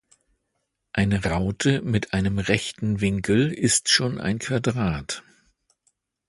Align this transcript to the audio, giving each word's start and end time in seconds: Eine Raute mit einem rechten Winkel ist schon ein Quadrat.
Eine 0.93 1.23
Raute 1.23 1.83
mit 1.83 2.13
einem 2.15 2.39
rechten 2.39 3.01
Winkel 3.01 3.53
ist 3.53 3.87
schon 3.89 4.19
ein 4.19 4.39
Quadrat. 4.39 5.21